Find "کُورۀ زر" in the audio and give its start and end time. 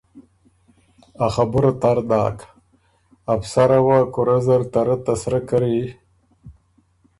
4.13-4.61